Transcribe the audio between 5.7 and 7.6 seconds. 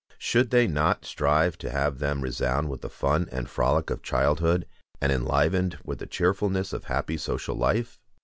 with the cheerfulness of happy social